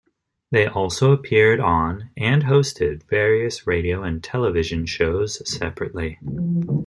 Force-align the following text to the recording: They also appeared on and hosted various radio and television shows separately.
They 0.49 0.65
also 0.65 1.11
appeared 1.11 1.59
on 1.59 2.09
and 2.17 2.41
hosted 2.45 3.07
various 3.07 3.67
radio 3.67 4.01
and 4.01 4.23
television 4.23 4.87
shows 4.87 5.47
separately. 5.47 6.17